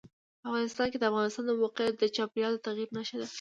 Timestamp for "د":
0.99-1.03, 1.47-1.51, 1.99-2.05, 2.55-2.59